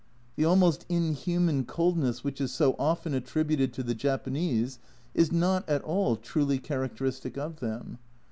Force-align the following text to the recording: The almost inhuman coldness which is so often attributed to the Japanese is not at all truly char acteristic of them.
The 0.35 0.45
almost 0.45 0.83
inhuman 0.89 1.63
coldness 1.65 2.23
which 2.23 2.41
is 2.41 2.51
so 2.51 2.75
often 2.79 3.13
attributed 3.13 3.71
to 3.73 3.83
the 3.83 3.93
Japanese 3.93 4.79
is 5.13 5.31
not 5.31 5.63
at 5.69 5.83
all 5.83 6.15
truly 6.15 6.57
char 6.57 6.79
acteristic 6.89 7.37
of 7.37 7.59
them. 7.59 7.99